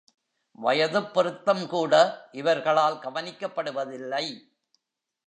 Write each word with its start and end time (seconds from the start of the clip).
வயதுப் 0.51 1.13
பொருத்தம் 1.13 1.67
கூட 1.67 1.93
இவர்களால் 2.31 2.99
கவனிக்கப்படுவதில்லை. 2.99 4.39